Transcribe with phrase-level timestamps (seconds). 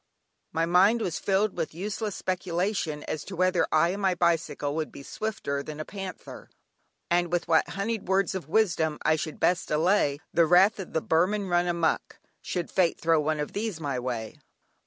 [0.51, 4.91] My mind was filled with useless speculation as to whether I and my bicycle would
[4.91, 6.49] be swifter than a panther,
[7.11, 11.01] and with what "honeyed words of wisdom" I should best allay the wrath of the
[11.03, 14.39] "Burman run amuck," should fate throw one of these in my way.